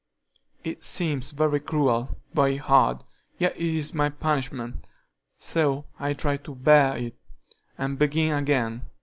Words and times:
It 0.63 0.81
seems 0.83 1.29
very 1.29 1.59
cruel, 1.59 2.19
very 2.33 2.57
hard, 2.57 3.03
yet 3.37 3.55
it 3.55 3.61
is 3.61 3.93
my 3.93 4.09
punishment, 4.09 4.87
so 5.37 5.85
I 5.99 6.13
try 6.13 6.37
to 6.37 6.55
bear 6.55 6.97
it, 6.97 7.15
and 7.77 7.99
begin 7.99 8.33
again. 8.35 8.81